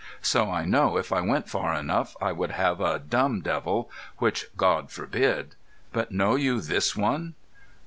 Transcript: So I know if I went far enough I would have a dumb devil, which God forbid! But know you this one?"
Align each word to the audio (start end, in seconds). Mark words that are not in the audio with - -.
So 0.23 0.49
I 0.49 0.65
know 0.65 0.97
if 0.97 1.11
I 1.13 1.21
went 1.21 1.47
far 1.47 1.75
enough 1.75 2.17
I 2.19 2.31
would 2.31 2.49
have 2.49 2.81
a 2.81 2.97
dumb 2.97 3.41
devil, 3.41 3.91
which 4.17 4.47
God 4.57 4.89
forbid! 4.89 5.53
But 5.93 6.11
know 6.11 6.33
you 6.33 6.59
this 6.59 6.95
one?" 6.95 7.35